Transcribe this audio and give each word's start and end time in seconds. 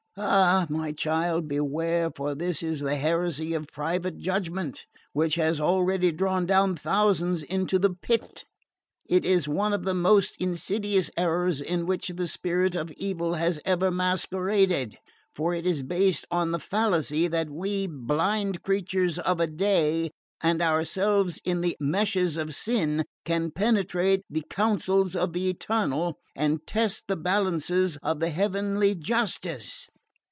"Ah, 0.17 0.67
my 0.69 0.91
child, 0.91 1.47
beware, 1.47 2.11
for 2.13 2.35
this 2.35 2.61
is 2.61 2.81
the 2.81 2.97
heresy 2.97 3.53
of 3.53 3.69
private 3.71 4.17
judgment, 4.19 4.85
which 5.13 5.35
has 5.35 5.57
already 5.57 6.11
drawn 6.11 6.45
down 6.45 6.75
thousands 6.75 7.43
into 7.43 7.79
the 7.79 7.91
pit. 7.93 8.43
It 9.05 9.23
is 9.23 9.47
one 9.47 9.71
of 9.71 9.83
the 9.85 9.93
most 9.93 10.35
insidious 10.37 11.09
errors 11.15 11.61
in 11.61 11.85
which 11.85 12.09
the 12.09 12.27
spirit 12.27 12.75
of 12.75 12.91
evil 12.97 13.35
has 13.35 13.61
ever 13.63 13.89
masqueraded; 13.89 14.97
for 15.33 15.53
it 15.53 15.65
is 15.65 15.81
based 15.81 16.25
on 16.29 16.51
the 16.51 16.59
fallacy 16.59 17.29
that 17.29 17.49
we, 17.49 17.87
blind 17.87 18.63
creatures 18.63 19.17
of 19.17 19.39
a 19.39 19.47
day, 19.47 20.11
and 20.43 20.61
ourselves 20.61 21.39
in 21.45 21.61
the 21.61 21.77
meshes 21.79 22.35
of 22.35 22.53
sin, 22.53 23.05
can 23.23 23.49
penetrate 23.49 24.23
the 24.29 24.43
counsels 24.49 25.15
of 25.15 25.31
the 25.31 25.47
Eternal, 25.49 26.17
and 26.35 26.67
test 26.67 27.05
the 27.07 27.15
balances 27.15 27.97
of 28.03 28.19
the 28.19 28.29
heavenly 28.29 28.93
Justice. 28.93 29.87